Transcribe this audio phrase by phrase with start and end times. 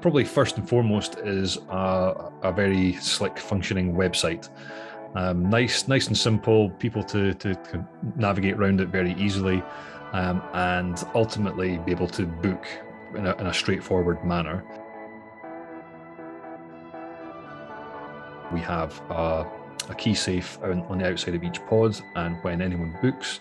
[0.00, 4.48] probably first and foremost is a, a very slick functioning website.
[5.14, 6.70] Um, nice, nice and simple.
[6.70, 9.62] People to to, to navigate around it very easily,
[10.12, 12.66] um, and ultimately be able to book
[13.16, 14.64] in a, in a straightforward manner.
[18.52, 19.46] We have a,
[19.88, 23.40] a key safe on, on the outside of each pod, and when anyone books,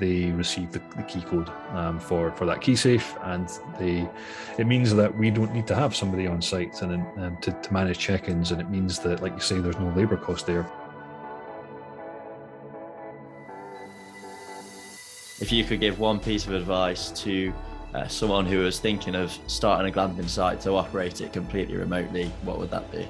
[0.00, 3.48] they receive the, the key code um, for for that key safe, and
[3.78, 4.08] they
[4.58, 7.98] it means that we don't need to have somebody on site and to, to manage
[7.98, 10.66] check-ins, and it means that, like you say, there's no labour cost there.
[15.40, 17.52] If you could give one piece of advice to
[17.94, 22.26] uh, someone who was thinking of starting a glamping site to operate it completely remotely,
[22.42, 23.06] what would that be?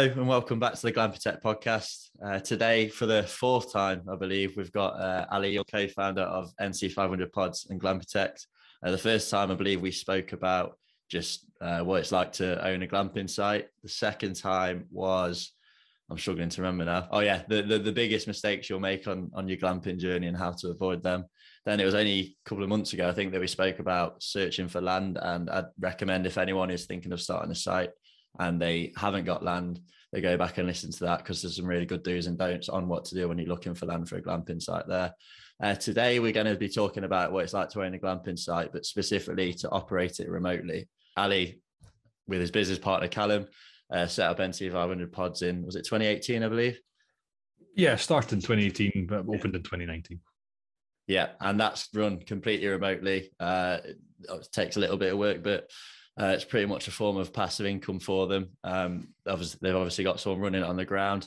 [0.00, 2.08] Hello and welcome back to the Glampitect podcast.
[2.24, 6.50] Uh, today, for the fourth time, I believe, we've got uh, Ali, your co-founder of
[6.58, 8.46] NC500 Pods and Glampitect.
[8.82, 10.78] Uh, the first time, I believe, we spoke about
[11.10, 13.66] just uh, what it's like to own a glamping site.
[13.82, 15.52] The second time was,
[16.10, 17.06] I'm struggling to remember now.
[17.10, 20.36] Oh yeah, the, the, the biggest mistakes you'll make on on your glamping journey and
[20.36, 21.26] how to avoid them.
[21.66, 24.22] Then it was only a couple of months ago, I think, that we spoke about
[24.22, 27.90] searching for land, and I'd recommend if anyone is thinking of starting a site
[28.38, 29.80] and they haven't got land,
[30.12, 32.68] they go back and listen to that because there's some really good do's and don'ts
[32.68, 35.14] on what to do when you're looking for land for a glamping site there.
[35.62, 38.38] Uh, today, we're going to be talking about what it's like to own a glamping
[38.38, 40.88] site, but specifically to operate it remotely.
[41.16, 41.60] Ali,
[42.26, 43.46] with his business partner Callum,
[43.92, 46.80] uh, set up NC500 pods in, was it 2018, I believe?
[47.76, 50.20] Yeah, started in 2018, but opened in 2019.
[51.06, 53.30] Yeah, and that's run completely remotely.
[53.38, 55.70] Uh, it takes a little bit of work, but
[56.20, 58.50] uh, it's pretty much a form of passive income for them.
[58.62, 61.26] Um, obviously, they've obviously got someone running on the ground.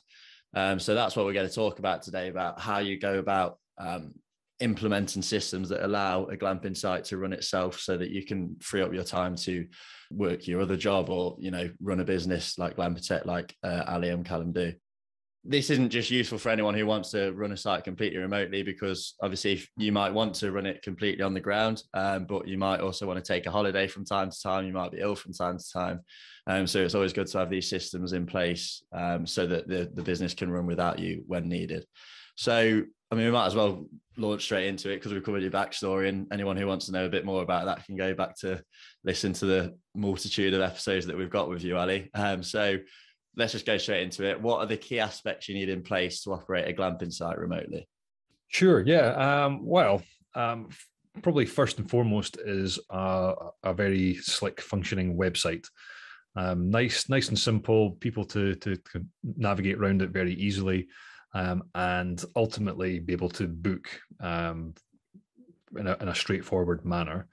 [0.53, 3.57] Um, so that's what we're going to talk about today about how you go about
[3.79, 4.13] um,
[4.59, 8.81] implementing systems that allow a glamping site to run itself so that you can free
[8.81, 9.65] up your time to
[10.11, 14.09] work your other job or, you know, run a business like Glampitect, like uh, Ali
[14.09, 14.73] and Callum do
[15.45, 19.15] this isn't just useful for anyone who wants to run a site completely remotely because
[19.21, 22.79] obviously you might want to run it completely on the ground um, but you might
[22.79, 25.33] also want to take a holiday from time to time you might be ill from
[25.33, 25.99] time to time.
[26.47, 29.91] Um, so it's always good to have these systems in place um, so that the,
[29.93, 31.85] the business can run without you when needed.
[32.35, 33.85] So i mean we might as well
[34.17, 37.05] launch straight into it because we've covered your backstory and anyone who wants to know
[37.05, 38.59] a bit more about that can go back to
[39.03, 42.09] listen to the multitude of episodes that we've got with you ali.
[42.15, 42.77] Um, so
[43.35, 44.41] let's just go straight into it.
[44.41, 47.87] What are the key aspects you need in place to operate a glamping site remotely?
[48.47, 48.81] Sure.
[48.85, 49.45] Yeah.
[49.45, 50.03] Um, well,
[50.35, 50.69] um,
[51.21, 53.33] probably first and foremost is a,
[53.63, 55.65] a very slick functioning website.
[56.35, 57.91] Um, nice, nice and simple.
[57.99, 60.87] People to, to, to navigate around it very easily,
[61.33, 63.87] um, and ultimately be able to book
[64.19, 64.73] um,
[65.77, 67.27] in a, in a straightforward manner.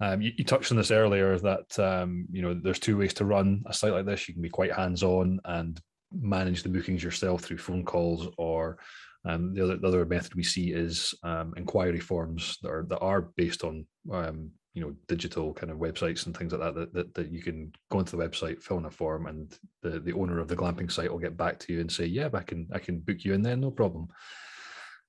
[0.00, 3.24] Um, you, you, touched on this earlier that um, you know there's two ways to
[3.24, 4.28] run a site like this.
[4.28, 5.80] You can be quite hands-on and
[6.12, 8.78] manage the bookings yourself through phone calls, or
[9.24, 12.98] um, the other the other method we see is um, inquiry forms that are that
[12.98, 16.92] are based on um, you know digital kind of websites and things like that, that
[16.92, 20.12] that, that you can go into the website, fill in a form, and the the
[20.12, 22.68] owner of the glamping site will get back to you and say, yeah, I can
[22.70, 24.08] I can book you in there, no problem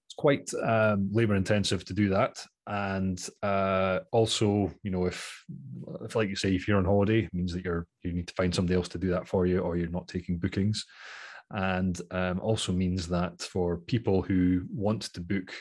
[0.08, 5.44] it's quite um, labor intensive to do that and uh, also you know if
[6.04, 8.34] if like you say if you're on holiday it means that you're you need to
[8.34, 10.86] find somebody else to do that for you or you're not taking bookings
[11.52, 15.52] and um, also means that for people who want to book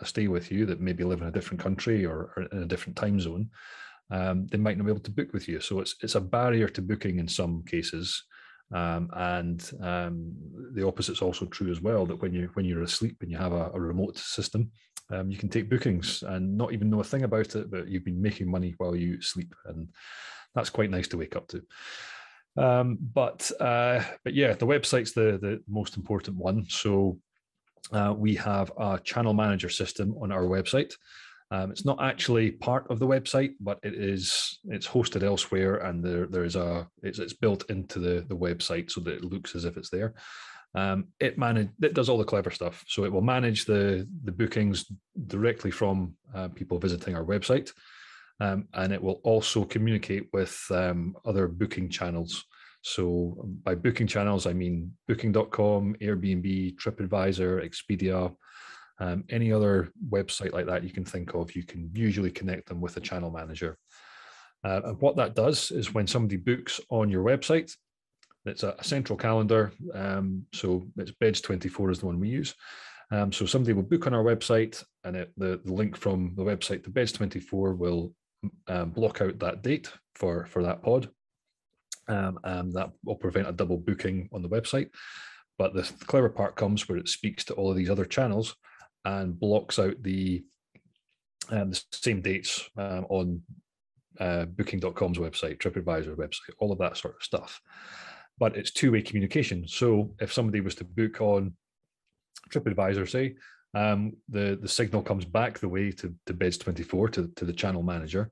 [0.00, 2.66] a stay with you that maybe live in a different country or, or in a
[2.66, 3.48] different time zone
[4.10, 6.68] um, they might not be able to book with you so it's it's a barrier
[6.68, 8.24] to booking in some cases
[8.72, 10.32] um, and um,
[10.72, 12.06] the opposite is also true as well.
[12.06, 14.70] That when you when you're asleep and you have a, a remote system,
[15.10, 18.04] um, you can take bookings and not even know a thing about it, but you've
[18.04, 19.88] been making money while you sleep, and
[20.54, 21.62] that's quite nice to wake up to.
[22.56, 26.64] Um, but uh, but yeah, the website's the the most important one.
[26.68, 27.18] So
[27.92, 30.94] uh, we have a channel manager system on our website.
[31.50, 34.58] Um, it's not actually part of the website, but it is.
[34.64, 38.90] It's hosted elsewhere, and there there is a it's, it's built into the the website
[38.90, 40.14] so that it looks as if it's there.
[40.74, 42.84] Um, it manage it does all the clever stuff.
[42.88, 44.86] So it will manage the the bookings
[45.26, 47.72] directly from uh, people visiting our website,
[48.40, 52.44] um, and it will also communicate with um, other booking channels.
[52.82, 58.34] So by booking channels, I mean Booking.com, Airbnb, TripAdvisor, Expedia,
[59.00, 62.80] um, any other website like that you can think of, you can usually connect them
[62.80, 63.78] with a channel manager.
[64.62, 67.74] Uh, and what that does is when somebody books on your website,
[68.44, 69.72] it's a, central calendar.
[69.94, 72.54] Um, so it's Beds24 is the one we use.
[73.10, 76.42] Um, so somebody will book on our website, and it, the, the link from the
[76.42, 78.14] website to Beds24 will
[78.68, 81.08] um, block out that date for for that pod.
[82.06, 84.90] Um, and that will prevent a double booking on the website.
[85.58, 88.56] But the clever part comes where it speaks to all of these other channels
[89.04, 90.44] and blocks out the
[91.50, 93.42] um, the same dates um, on
[94.18, 97.60] uh, Booking.com's website, TripAdvisor website, all of that sort of stuff.
[98.38, 99.66] But it's two way communication.
[99.68, 101.54] So if somebody was to book on
[102.50, 103.36] TripAdvisor, say,
[103.74, 107.82] um, the the signal comes back the way to, to Beds24 to, to the channel
[107.82, 108.30] manager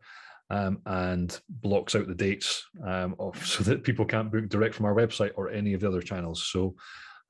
[0.50, 4.87] um, and blocks out the dates um, of, so that people can't book direct from
[4.87, 6.44] our website or any of the other channels.
[6.44, 6.75] So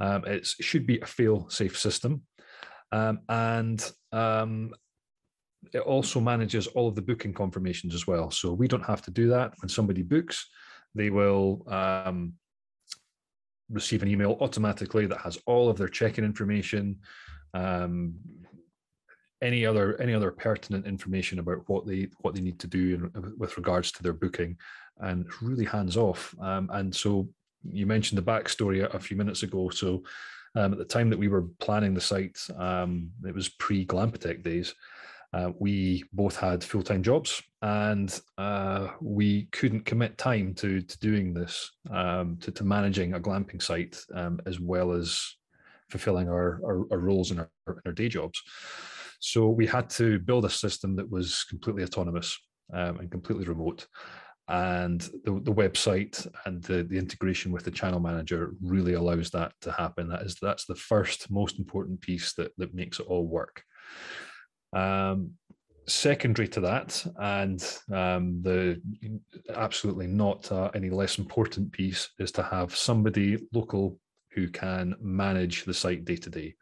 [0.00, 2.22] um, it should be a fail safe system.
[2.90, 4.72] Um, and um,
[5.72, 8.30] it also manages all of the booking confirmations as well.
[8.30, 9.54] So we don't have to do that.
[9.60, 10.48] When somebody books,
[10.94, 12.34] they will um,
[13.72, 16.98] receive an email automatically that has all of their check-in information,
[17.54, 18.14] um,
[19.42, 23.34] any other any other pertinent information about what they what they need to do in,
[23.38, 24.56] with regards to their booking,
[24.98, 26.34] and really hands off.
[26.40, 27.28] Um, and so
[27.64, 29.70] you mentioned the backstory a, a few minutes ago.
[29.70, 30.04] So
[30.54, 34.42] um, at the time that we were planning the site, um, it was pre Glampitect
[34.42, 34.74] days.
[35.32, 40.98] Uh, we both had full time jobs, and uh, we couldn't commit time to to
[40.98, 45.36] doing this, um, to, to managing a glamping site um, as well as
[45.92, 48.42] fulfilling our, our, our roles in our, in our, day jobs.
[49.20, 52.36] So we had to build a system that was completely autonomous
[52.72, 53.86] um, and completely remote.
[54.48, 59.52] And the, the website and the, the integration with the channel manager really allows that
[59.60, 60.08] to happen.
[60.08, 63.62] That is that's the first most important piece that, that makes it all work.
[64.72, 65.32] Um,
[65.88, 67.60] secondary to that, and
[67.92, 68.80] um, the
[69.54, 73.98] absolutely not uh, any less important piece is to have somebody local
[74.32, 76.54] who can manage the site day to day.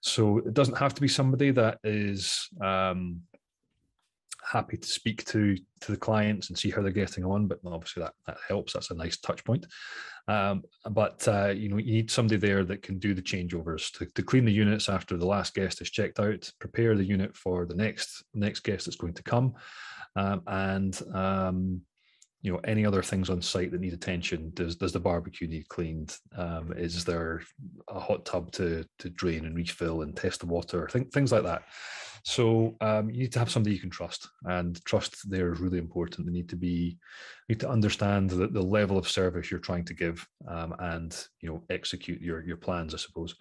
[0.00, 3.20] So it doesn't have to be somebody that is um,
[4.44, 7.46] happy to speak to to the clients and see how they're getting on.
[7.46, 8.72] But obviously that that helps.
[8.72, 9.66] That's a nice touch point.
[10.26, 14.06] Um, but uh, you know, you need somebody there that can do the changeovers to,
[14.06, 17.66] to clean the units after the last guest is checked out, prepare the unit for
[17.66, 19.54] the next next guest that's going to come,
[20.16, 21.80] um, and um,
[22.44, 24.52] you know any other things on site that need attention.
[24.52, 26.14] Does does the barbecue need cleaned?
[26.36, 27.40] Um, is there
[27.88, 30.86] a hot tub to to drain and refill and test the water?
[30.86, 31.62] Think, things like that.
[32.22, 35.78] So um, you need to have somebody you can trust, and trust there is really
[35.78, 36.26] important.
[36.26, 36.98] They need to be,
[37.48, 41.48] need to understand the, the level of service you're trying to give, um, and you
[41.48, 43.34] know execute your your plans, I suppose.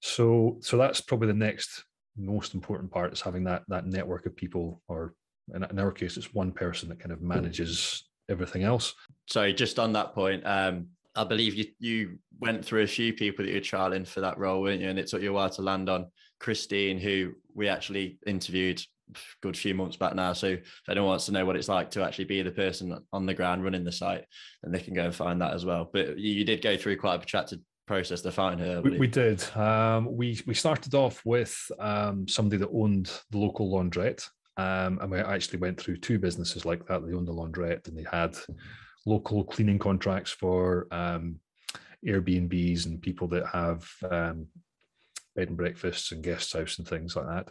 [0.00, 1.84] So so that's probably the next
[2.16, 5.14] most important part is having that that network of people, or
[5.54, 8.94] in, in our case, it's one person that kind of manages everything else.
[9.28, 13.44] Sorry, just on that point, um, I believe you you went through a few people
[13.44, 14.88] that you were trialing for that role, weren't you?
[14.88, 16.06] And it took you a while to land on
[16.40, 18.82] Christine, who we actually interviewed
[19.14, 20.32] a good few months back now.
[20.32, 23.26] So if anyone wants to know what it's like to actually be the person on
[23.26, 24.24] the ground running the site,
[24.62, 25.88] then they can go and find that as well.
[25.92, 28.80] But you, you did go through quite a protracted process to find her.
[28.80, 29.44] We, we, did.
[29.56, 35.10] Um, we we started off with um, somebody that owned the local laundrette, um, and
[35.10, 37.06] we actually went through two businesses like that.
[37.06, 38.36] They owned a laundrette, and they had
[39.06, 41.40] local cleaning contracts for um,
[42.06, 44.46] Airbnbs and people that have um,
[45.34, 47.48] bed and breakfasts and guest house and things like that.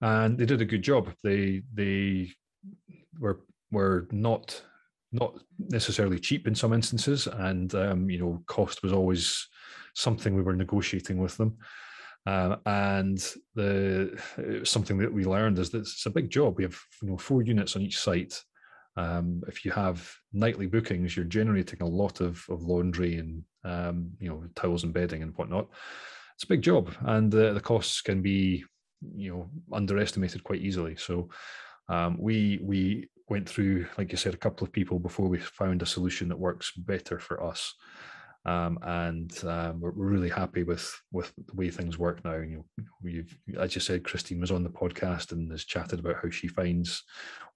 [0.00, 1.12] And they did a good job.
[1.22, 2.30] They they
[3.18, 3.40] were
[3.70, 4.62] were not
[5.12, 9.48] not necessarily cheap in some instances, and um, you know cost was always
[9.94, 11.56] something we were negotiating with them.
[12.26, 13.18] Um, and
[13.54, 14.20] the
[14.64, 16.56] something that we learned is that it's a big job.
[16.56, 18.42] We have you know four units on each site.
[18.96, 24.10] Um, if you have nightly bookings, you're generating a lot of, of laundry and um,
[24.18, 25.68] you know towels and bedding and whatnot
[26.36, 28.64] it's a big job, and the, the costs can be
[29.14, 30.94] you know underestimated quite easily.
[30.96, 31.30] So
[31.88, 35.82] um, we we went through, like you said, a couple of people before we found
[35.82, 37.74] a solution that works better for us.
[38.46, 42.36] Um, and um, we're, really happy with with the way things work now.
[42.36, 46.18] You know, we've, as you said, Christine was on the podcast and has chatted about
[46.22, 47.02] how she finds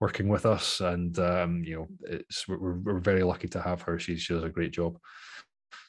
[0.01, 4.01] working with us, and um, you know, it's we're, we're very lucky to have her.
[4.01, 4.99] She she does a great job.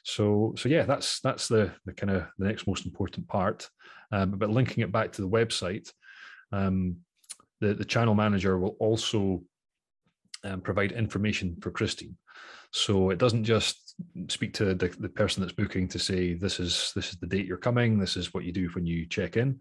[0.04, 3.68] So so yeah, that's that's the the kind of the next most important part.
[4.12, 5.90] Um, but linking it back to the website,
[6.52, 6.98] um,
[7.60, 9.42] the the channel manager will also
[10.44, 12.16] um, provide information for Christine.
[12.72, 13.81] So it doesn't just
[14.28, 17.46] speak to the, the person that's booking to say this is this is the date
[17.46, 19.58] you're coming, this is what you do when you check in.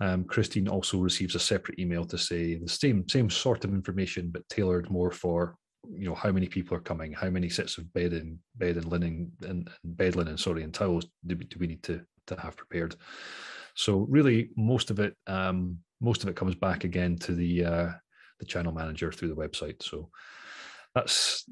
[0.00, 4.30] Um, Christine also receives a separate email to say the same same sort of information,
[4.30, 5.56] but tailored more for
[5.90, 8.84] you know how many people are coming how many sets of bed and bed and
[8.84, 12.54] linen and, and bed linen sorry and towels do do we need to to have
[12.56, 12.96] prepared
[13.74, 17.90] So really, most of it, um, most of it comes back again to the uh,
[18.38, 19.82] the channel manager through the website.
[19.82, 20.10] So
[20.94, 21.44] that's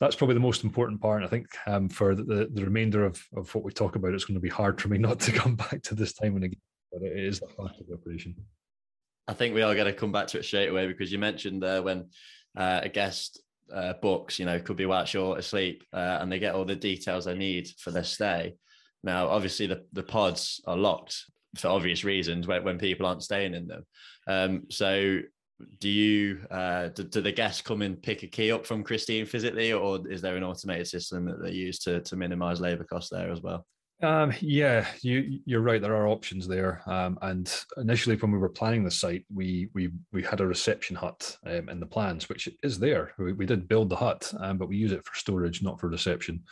[0.00, 1.22] that's probably the most important part.
[1.22, 4.34] I think um, for the, the remainder of, of what we talk about, it's going
[4.34, 6.60] to be hard for me not to come back to this time and again,
[6.92, 8.34] but it is the heart of the operation.
[9.26, 11.62] I think we are going to come back to it straight away because you mentioned
[11.62, 12.10] there when
[12.56, 13.40] uh, a guest
[13.72, 16.76] uh, books, you know, could be while short asleep uh, and they get all the
[16.76, 18.54] details they need for their stay.
[19.02, 21.24] Now, obviously, the, the pods are locked
[21.56, 23.86] for obvious reasons when, when people aren't staying in them.
[24.26, 25.20] Um, so,
[25.78, 29.26] do you uh, do, do, the guests come and pick a key up from Christine
[29.26, 33.10] physically, or is there an automated system that they use to to minimise labour costs
[33.10, 33.66] there as well?
[34.02, 35.80] Um, yeah, you, you're right.
[35.80, 36.82] There are options there.
[36.86, 40.96] Um, and initially, when we were planning the site, we we we had a reception
[40.96, 43.12] hut um, in the plans, which is there.
[43.18, 45.88] We, we did build the hut, um, but we use it for storage, not for
[45.88, 46.42] reception.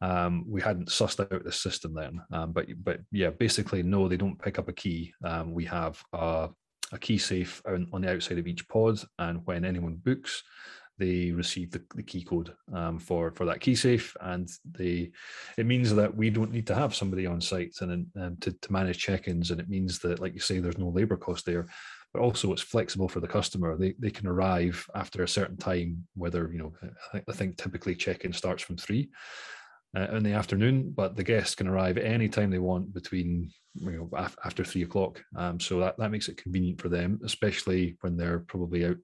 [0.00, 4.18] Um, we hadn't sussed out the system then, um, but but yeah, basically, no, they
[4.18, 5.14] don't pick up a key.
[5.24, 6.50] Um, we have a,
[6.92, 10.42] a key safe on, on the outside of each pod, and when anyone books,
[10.98, 15.10] they receive the, the key code um, for for that key safe, and they
[15.58, 18.72] it means that we don't need to have somebody on site and um, to, to
[18.72, 21.66] manage check-ins, and it means that, like you say, there's no labor cost there,
[22.12, 23.76] but also it's flexible for the customer.
[23.76, 27.56] They they can arrive after a certain time, whether you know I think, I think
[27.56, 29.10] typically check-in starts from three.
[29.96, 33.90] Uh, in the afternoon, but the guests can arrive any time they want between you
[33.90, 35.22] know af- after three o'clock.
[35.36, 38.96] Um, so that that makes it convenient for them, especially when they're probably out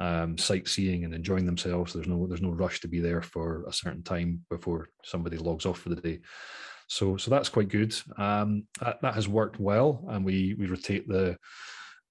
[0.00, 1.92] um, sightseeing and enjoying themselves.
[1.92, 5.66] There's no there's no rush to be there for a certain time before somebody logs
[5.66, 6.20] off for the day.
[6.88, 7.94] So so that's quite good.
[8.16, 11.36] Um, that, that has worked well, and we we rotate the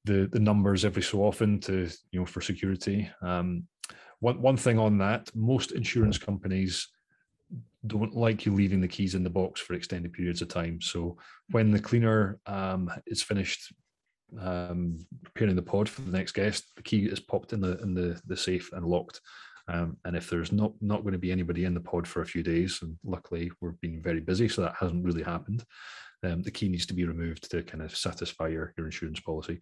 [0.04, 3.10] the the numbers every so often to you know for security.
[3.22, 3.68] Um,
[4.20, 6.88] one one thing on that, most insurance companies
[7.88, 10.82] don't like you leaving the keys in the box for extended periods of time.
[10.82, 11.18] So
[11.52, 13.74] when the cleaner um, is finished
[14.40, 17.94] um, preparing the pod for the next guest, the key is popped in the in
[17.94, 19.22] the, the safe and locked.
[19.68, 22.26] Um, and if there's not not going to be anybody in the pod for a
[22.26, 25.64] few days, and luckily we've been very busy, so that hasn't really happened.
[26.24, 29.62] Um, the key needs to be removed to kind of satisfy your, your insurance policy.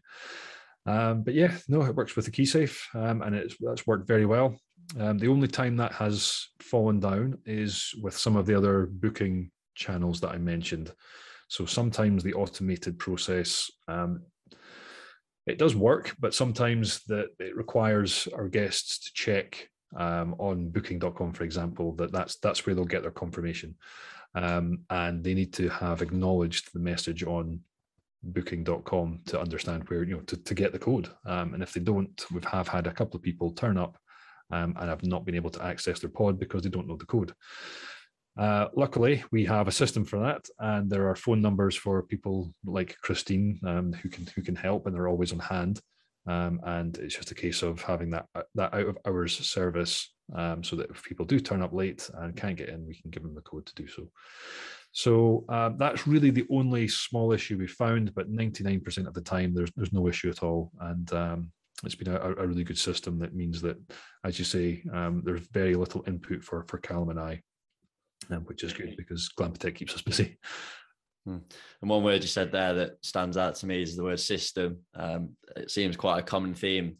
[0.85, 4.07] Um, but yeah, no, it works with the key safe, um, and it's that's worked
[4.07, 4.57] very well.
[4.99, 9.51] Um, the only time that has fallen down is with some of the other booking
[9.75, 10.91] channels that I mentioned.
[11.47, 14.23] So sometimes the automated process um,
[15.45, 21.33] it does work, but sometimes that it requires our guests to check um, on Booking.com,
[21.33, 23.75] for example, that that's that's where they'll get their confirmation,
[24.35, 27.59] um, and they need to have acknowledged the message on
[28.23, 31.09] Booking.com to understand where you know to, to get the code.
[31.25, 33.97] Um, and if they don't, we have had a couple of people turn up
[34.53, 37.05] um, and have not been able to access their pod because they don't know the
[37.05, 37.33] code.
[38.37, 42.53] Uh, luckily, we have a system for that, and there are phone numbers for people
[42.65, 45.79] like Christine um, who can who can help, and they're always on hand.
[46.25, 50.63] Um, and it's just a case of having that that out of hours service, um,
[50.63, 53.23] so that if people do turn up late and can't get in, we can give
[53.23, 54.09] them the code to do so.
[54.93, 59.53] So um, that's really the only small issue we found, but 99% of the time
[59.53, 61.51] there's there's no issue at all, and um,
[61.83, 63.77] it's been a, a, really good system that means that,
[64.23, 67.41] as you say, um, there's very little input for for Callum and I
[68.31, 70.37] um, which is good because Glampitect keeps us busy.
[71.25, 71.37] Hmm.
[71.81, 74.79] And one word you said there that stands out to me is the word system.
[74.93, 76.97] Um, it seems quite a common theme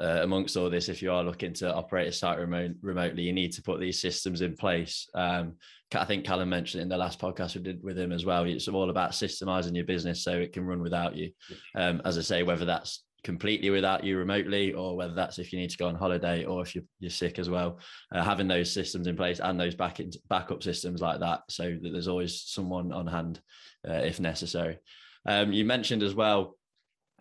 [0.00, 0.88] uh, amongst all this.
[0.88, 4.00] If you are looking to operate a site remote, remotely, you need to put these
[4.00, 5.06] systems in place.
[5.14, 5.56] Um,
[5.94, 8.44] I think Callum mentioned it in the last podcast we did with him as well.
[8.44, 11.30] It's all about systemizing your business so it can run without you.
[11.74, 15.58] Um, as I say, whether that's completely without you remotely, or whether that's if you
[15.58, 17.78] need to go on holiday or if you're, you're sick as well.
[18.10, 21.76] Uh, having those systems in place and those back in, backup systems like that, so
[21.82, 23.38] that there's always someone on hand
[23.86, 24.78] uh, if necessary.
[25.26, 26.56] Um, you mentioned as well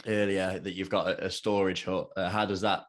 [0.08, 2.08] earlier that you've got a, a storage hut.
[2.16, 2.86] Uh, how does that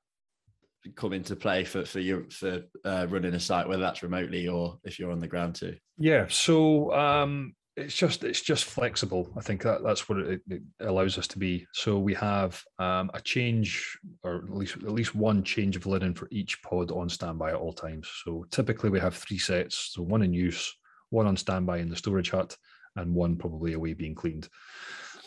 [0.95, 4.79] come into play for for you for uh, running a site, whether that's remotely or
[4.85, 5.75] if you're on the ground too?
[5.99, 9.31] Yeah, so um, it's just it's just flexible.
[9.37, 11.67] I think that that's what it, it allows us to be.
[11.73, 16.15] So we have um, a change, or at least at least one change of linen
[16.15, 18.11] for each pod on standby at all times.
[18.25, 20.75] So typically we have three sets, so one in use,
[21.11, 22.57] one on standby in the storage hut,
[22.97, 24.49] and one probably away being cleaned.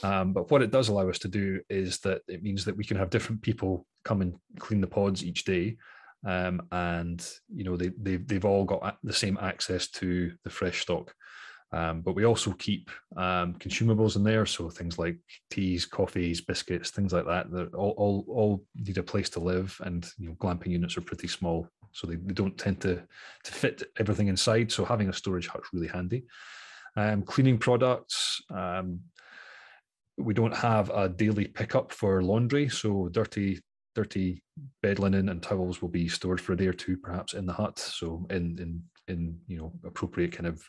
[0.03, 2.84] Um, but what it does allow us to do is that it means that we
[2.84, 5.77] can have different people come and clean the pods each day.
[6.25, 10.81] Um, and you know they, they they've all got the same access to the fresh
[10.81, 11.13] stock.
[11.73, 15.17] Um, but we also keep um, consumables in there, so things like
[15.49, 17.49] teas, coffees, biscuits, things like that.
[17.49, 21.01] They all, all, all need a place to live, and you know, glamping units are
[21.01, 23.01] pretty small, so they, they don't tend to
[23.43, 24.71] to fit everything inside.
[24.71, 26.25] So having a storage hut's really handy.
[26.97, 28.99] Um, cleaning products, um,
[30.17, 33.61] we don't have a daily pickup for laundry, so dirty
[33.95, 34.41] dirty
[34.81, 37.53] bed linen and towels will be stored for a day or two, perhaps in the
[37.53, 37.79] hut.
[37.79, 40.63] So in in in you know appropriate kind of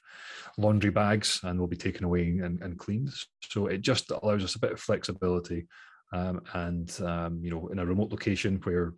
[0.58, 3.10] laundry bags, and will be taken away and, and cleaned.
[3.42, 5.66] So it just allows us a bit of flexibility,
[6.12, 8.94] um, and um, you know in a remote location where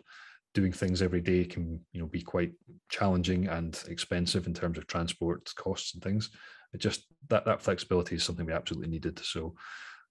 [0.55, 2.53] doing things every day can you know be quite
[2.88, 6.31] challenging and expensive in terms of transport costs and things.
[6.73, 9.19] It just that that flexibility is something we absolutely needed.
[9.19, 9.55] So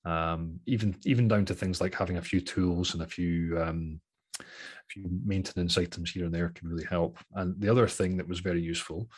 [0.05, 4.01] um, even even down to things like having a few tools and a few um,
[4.43, 7.17] a few maintenance items here and there can really help.
[7.33, 9.09] And the other thing that was very useful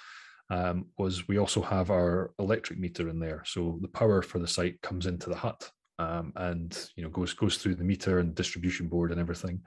[0.50, 4.48] um, was we also have our electric meter in there, so the power for the
[4.48, 8.36] site comes into the hut um, and you know goes goes through the meter and
[8.36, 9.62] distribution board and everything,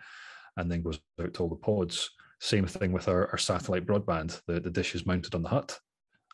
[0.56, 2.10] and then goes out to all the pods.
[2.40, 4.40] Same thing with our, our satellite broadband.
[4.46, 5.78] The, the dish is mounted on the hut,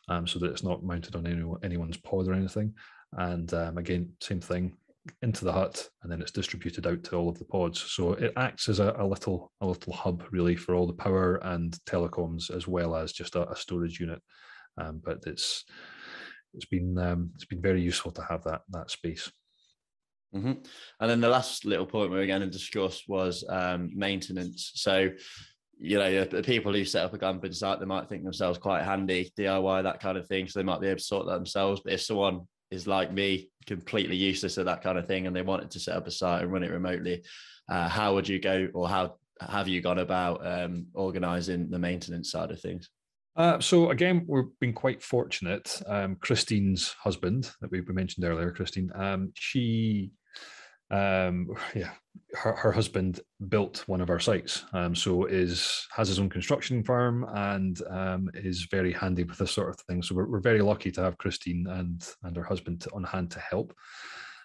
[0.09, 2.73] um, so that it's not mounted on any, anyone's pod or anything.
[3.13, 4.73] And um, again, same thing
[5.21, 7.79] into the hut, and then it's distributed out to all of the pods.
[7.81, 11.35] So it acts as a, a little a little hub really for all the power
[11.43, 14.21] and telecoms, as well as just a, a storage unit.
[14.77, 15.63] Um, but it's
[16.53, 19.31] it's been um, it's been very useful to have that that space.
[20.35, 20.53] Mm-hmm.
[20.99, 24.71] And then the last little point we were going to discuss was um, maintenance.
[24.75, 25.11] So
[25.77, 28.83] you know, the people who set up a glamping site, they might think themselves quite
[28.83, 30.47] handy, DIY, that kind of thing.
[30.47, 31.81] So they might be able to sort that themselves.
[31.83, 35.41] But if someone is like me, completely useless at that kind of thing, and they
[35.41, 37.23] wanted to set up a site and run it remotely,
[37.69, 42.31] uh, how would you go, or how have you gone about um, organizing the maintenance
[42.31, 42.89] side of things?
[43.35, 45.81] Uh, so again, we've been quite fortunate.
[45.87, 50.11] Um, Christine's husband, that we mentioned earlier, Christine, um, she
[50.91, 51.91] um, yeah,
[52.33, 54.65] her, her husband built one of our sites.
[54.73, 59.51] Um, so is has his own construction firm and um, is very handy with this
[59.51, 60.01] sort of thing.
[60.01, 63.39] So we're, we're very lucky to have Christine and and her husband on hand to
[63.39, 63.73] help.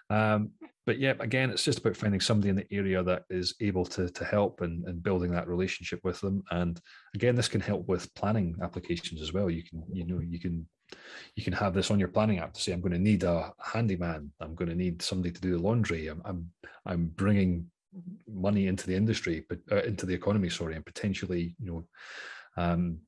[0.08, 0.50] Um,
[0.86, 4.08] but yeah, again, it's just about finding somebody in the area that is able to
[4.08, 6.42] to help and, and building that relationship with them.
[6.50, 6.80] And
[7.14, 9.50] again, this can help with planning applications as well.
[9.50, 10.66] You can you know you can
[11.36, 13.52] you can have this on your planning app to say i'm going to need a
[13.58, 14.30] handyman.
[14.40, 16.08] I'm going to need somebody to do the laundry.
[16.08, 16.50] I'm i'm,
[16.86, 17.66] I'm bringing
[18.32, 21.84] money into the industry but uh, into the economy sorry and potentially you know
[22.62, 22.98] um,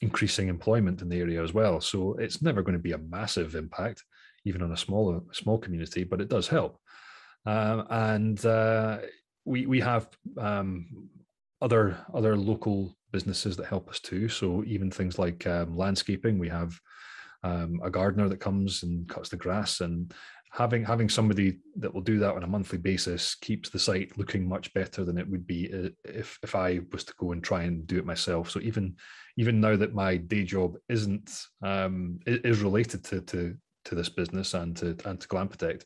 [0.00, 1.80] increasing employment in the area as well.
[1.80, 4.04] So it's never going to be a massive impact
[4.44, 6.78] even on a small small community but it does help.
[7.46, 8.98] Um, and uh,
[9.44, 10.86] we we have um,
[11.62, 14.28] other other local businesses that help us too.
[14.28, 16.78] So even things like um, landscaping we have
[17.46, 20.12] um, a gardener that comes and cuts the grass and
[20.52, 24.48] having having somebody that will do that on a monthly basis keeps the site looking
[24.48, 27.62] much better than it would be uh, if if I was to go and try
[27.62, 28.50] and do it myself.
[28.50, 28.96] So even
[29.36, 31.30] even now that my day job isn't
[31.62, 35.84] um, is related to to to this business and to and to Glampitect,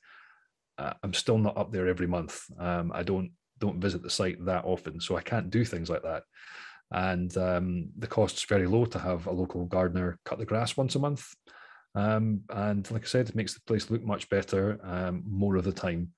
[0.79, 2.41] uh, I'm still not up there every month.
[2.59, 6.03] Um, I don't don't visit the site that often, so I can't do things like
[6.05, 6.23] that
[6.93, 10.95] and um, the cost's very low to have a local gardener cut the grass once
[10.97, 11.27] a month.
[11.95, 15.65] Um, and like I said, it makes the place look much better um, more of
[15.65, 16.11] the time.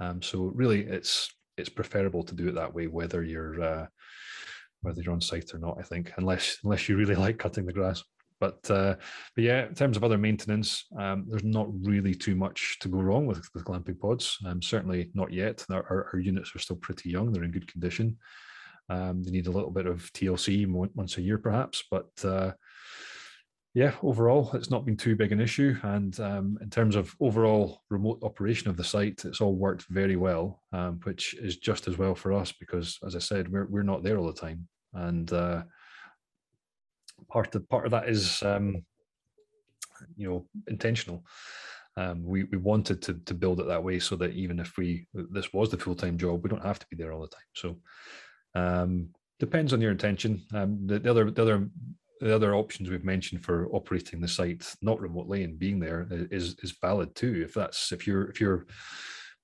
[0.00, 3.86] Um, so really, it's it's preferable to do it that way, whether you're uh,
[4.80, 5.76] whether you're on site or not.
[5.78, 8.02] I think, unless unless you really like cutting the grass.
[8.40, 8.96] But uh,
[9.36, 12.98] but yeah, in terms of other maintenance, um, there's not really too much to go
[12.98, 14.36] wrong with the glamping pods.
[14.44, 15.64] Um, certainly not yet.
[15.70, 18.18] Our, our, our units are still pretty young; they're in good condition.
[18.88, 22.52] Um, they need a little bit of TLC once a year, perhaps, but uh,
[23.74, 25.74] yeah, overall, it's not been too big an issue.
[25.82, 30.16] And um, in terms of overall remote operation of the site, it's all worked very
[30.16, 33.82] well, um, which is just as well for us because, as I said, we're we're
[33.82, 35.62] not there all the time, and uh,
[37.30, 38.84] part of part of that is um,
[40.16, 41.24] you know intentional.
[41.96, 45.06] Um, we we wanted to to build it that way so that even if we
[45.14, 47.40] this was the full time job, we don't have to be there all the time.
[47.54, 47.76] So
[48.54, 50.42] um, depends on your intention.
[50.54, 51.68] Um, the, the, other the other
[52.20, 56.56] the other options we've mentioned for operating the site not remotely and being there is
[56.62, 57.42] is valid too.
[57.44, 58.66] If that's if you're if you're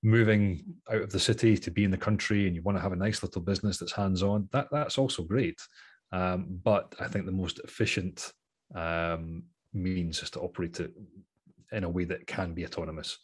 [0.01, 2.93] moving out of the city to be in the country and you want to have
[2.93, 5.59] a nice little business that's hands on, that that's also great.
[6.11, 8.31] Um, but I think the most efficient
[8.73, 9.43] um,
[9.73, 10.93] means is to operate it
[11.71, 13.17] in a way that can be autonomous.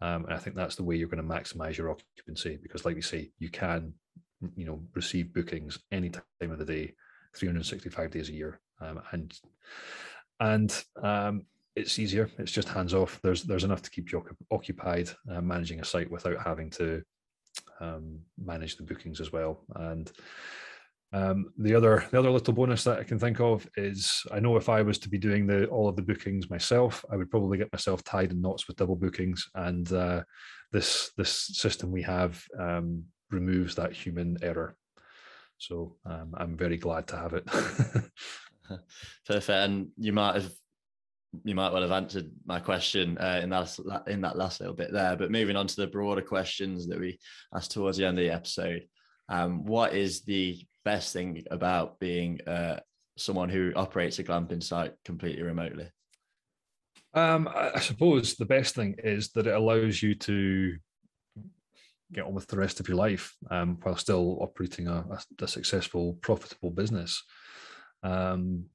[0.00, 2.96] Um, and I think that's the way you're going to maximize your occupancy because, like
[2.96, 3.94] you say, you can
[4.56, 6.94] you know receive bookings any time of the day
[7.36, 8.60] 365 days a year.
[8.80, 9.38] Um, and
[10.40, 11.42] and um,
[11.74, 12.30] it's easier.
[12.38, 13.20] It's just hands off.
[13.22, 17.02] There's there's enough to keep you occupied uh, managing a site without having to
[17.80, 19.64] um, manage the bookings as well.
[19.74, 20.10] And
[21.12, 24.56] Um, the other the other little bonus that I can think of is I know
[24.56, 27.58] if I was to be doing the all of the bookings myself, I would probably
[27.58, 30.24] get myself tied in knots with double bookings, and uh,
[30.72, 34.76] this this system we have um, removes that human error.
[35.58, 37.46] So um, I'm very glad to have it.
[39.26, 40.52] Perfect, and you might have
[41.44, 44.92] you might well have answered my question uh, in that in that last little bit
[44.92, 45.16] there.
[45.16, 47.18] But moving on to the broader questions that we
[47.54, 48.86] asked towards the end of the episode,
[49.28, 52.80] um, what is the best thing about being uh,
[53.16, 55.88] someone who operates a glamping site completely remotely?
[57.14, 60.76] Um, I suppose the best thing is that it allows you to
[62.12, 65.04] get on with the rest of your life um, while still operating a,
[65.40, 67.22] a, successful, profitable business.
[68.02, 68.66] Um,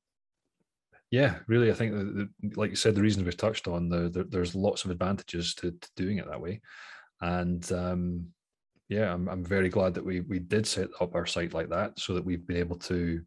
[1.11, 4.55] yeah, really, I think like you said, the reasons we've touched on, the, the, there's
[4.55, 6.61] lots of advantages to, to, doing it that way,
[7.19, 8.27] and um,
[8.87, 11.99] yeah, I'm, I'm very glad that we we did set up our site like that,
[11.99, 13.21] so that we've been able to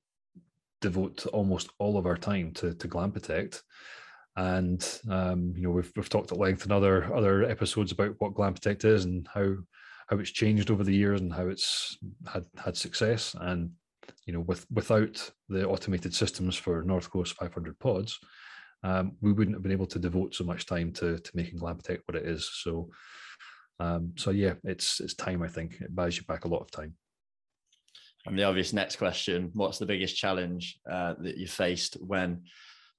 [0.81, 3.61] devote almost all of our time to to Glampitect.
[4.37, 8.35] And um, you know, we've we've talked at length in other other episodes about what
[8.35, 9.57] Glampitect is and how
[10.09, 11.97] how it's changed over the years and how it's
[12.33, 13.35] had had success.
[13.41, 13.71] And
[14.27, 18.19] you know, with without the automated systems for North Coast 500 pods,
[18.83, 22.01] um, we wouldn't have been able to devote so much time to to making Glampitect
[22.07, 22.49] what it is.
[22.53, 22.91] So,
[23.81, 25.43] um, so yeah, it's it's time.
[25.43, 26.95] I think it buys you back a lot of time.
[28.27, 32.43] And the obvious next question: What's the biggest challenge uh, that you faced when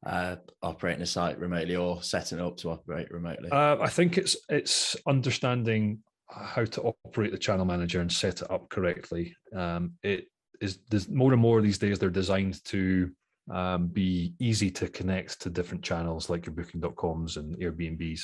[0.06, 3.50] uh, operating a site remotely or setting up to operate remotely?
[3.52, 8.52] Uh, I think it's it's understanding how to operate the channel manager and set it
[8.52, 9.36] up correctly.
[9.56, 10.28] Um, it
[10.62, 13.12] is there's more and more these days they're designed to
[13.52, 18.22] um, be easy to connect to different channels like your booking.coms and Airbnbs.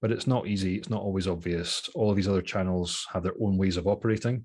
[0.00, 0.76] But it's not easy.
[0.76, 1.88] It's not always obvious.
[1.94, 4.44] All of these other channels have their own ways of operating,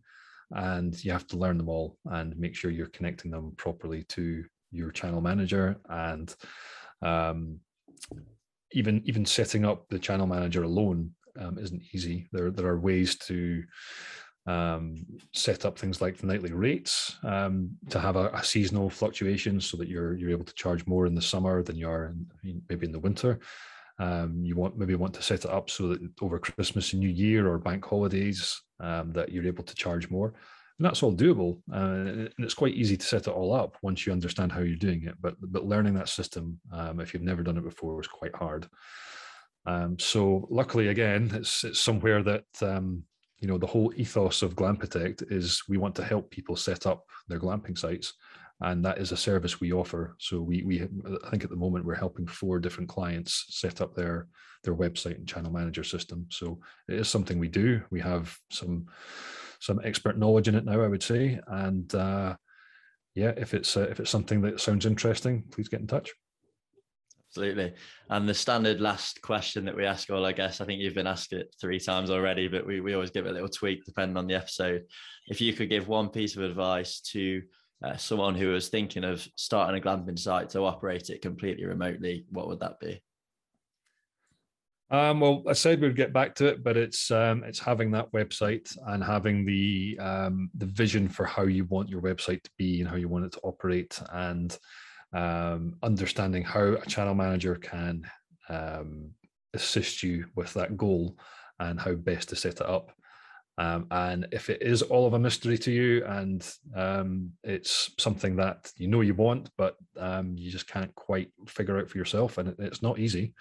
[0.52, 4.44] and you have to learn them all and make sure you're connecting them properly to
[4.72, 6.36] your channel manager and
[7.04, 7.60] um,
[8.72, 12.28] even even setting up the channel manager alone um, isn't easy.
[12.32, 13.64] There there are ways to
[14.46, 19.78] um, set up things like nightly rates um, to have a, a, seasonal fluctuation so
[19.78, 22.86] that you're you're able to charge more in the summer than you are in, maybe
[22.86, 23.40] in the winter.
[24.00, 27.10] Um, you want maybe want to set it up so that over Christmas and New
[27.10, 30.34] Year or bank holidays um, that you're able to charge more.
[30.80, 34.06] And that's all doable, uh, and it's quite easy to set it all up once
[34.06, 35.16] you understand how you're doing it.
[35.22, 38.68] But but learning that system, um, if you've never done it before, is quite hard.
[39.66, 43.04] Um, so luckily, again, it's it's somewhere that um,
[43.40, 47.06] you know the whole ethos of Glampitect is we want to help people set up
[47.28, 48.14] their glamping sites,
[48.62, 50.16] and that is a service we offer.
[50.20, 53.96] So we we I think at the moment we're helping four different clients set up
[53.96, 54.28] their
[54.64, 56.28] their website and channel manager system.
[56.30, 57.82] So it is something we do.
[57.90, 58.88] We have some
[59.60, 62.36] some expert knowledge in it now, I would say, and uh,
[63.16, 66.12] yeah, if it's uh, if it's something that sounds interesting, please get in touch.
[67.36, 67.74] Absolutely.
[68.12, 71.08] And the standard last question that we ask all, I guess, I think you've been
[71.08, 74.18] asked it three times already, but we, we always give it a little tweak depending
[74.18, 74.84] on the episode.
[75.28, 77.42] If you could give one piece of advice to
[77.84, 82.28] uh, someone who was thinking of starting a glamping site to operate it completely remotely,
[82.30, 83.02] what would that be?
[84.92, 88.12] Um, well, I said we'd get back to it, but it's um, it's having that
[88.12, 92.80] website and having the um, the vision for how you want your website to be
[92.80, 94.56] and how you want it to operate, and
[95.14, 98.10] um, understanding how a channel manager can
[98.50, 99.12] um,
[99.54, 101.18] assist you with that goal
[101.60, 102.92] and how best to set it up.
[103.60, 108.36] Um, and if it is all of a mystery to you and um, it's something
[108.38, 112.40] that you know you want, but um, you just can't quite figure out for yourself,
[112.40, 113.36] and it, it's not easy,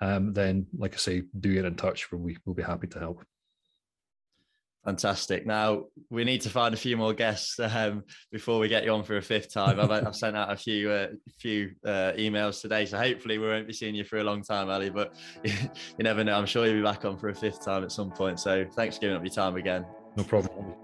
[0.00, 2.10] um, then, like I say, do get in touch.
[2.10, 3.24] We will be happy to help.
[4.84, 5.46] Fantastic.
[5.46, 9.02] Now we need to find a few more guests um, before we get you on
[9.02, 9.80] for a fifth time.
[9.80, 11.06] I've, I've sent out a few uh,
[11.38, 14.68] few uh, emails today, so hopefully we won't be seeing you for a long time,
[14.68, 14.90] Ali.
[14.90, 15.54] But you
[16.00, 16.36] never know.
[16.36, 18.40] I'm sure you'll be back on for a fifth time at some point.
[18.40, 19.86] So thanks for giving up your time again.
[20.16, 20.74] No problem.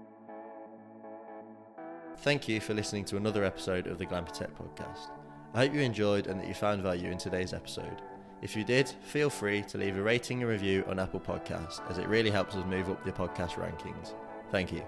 [2.19, 5.09] Thank you for listening to another episode of the Glampitect podcast.
[5.53, 8.01] I hope you enjoyed and that you found value in today's episode.
[8.41, 11.99] If you did, feel free to leave a rating and review on Apple Podcasts as
[11.99, 14.13] it really helps us move up the podcast rankings.
[14.51, 14.81] Thank you.